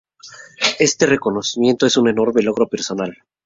Este 0.79 1.05
reconocimiento 1.05 1.85
es 1.85 1.95
un 1.95 2.07
enorme 2.09 2.41
logro 2.41 2.65
personal. 2.67 3.15